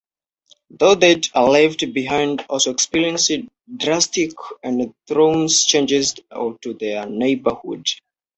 Those 0.71 0.97
that 1.01 1.27
are 1.35 1.47
left 1.47 1.93
behind 1.93 2.43
also 2.49 2.71
experience 2.71 3.29
drastic 3.77 4.31
and 4.63 4.95
harrowing 5.07 5.47
changes 5.47 6.15
to 6.15 6.73
their 6.79 7.05
neighborhood. 7.05 7.85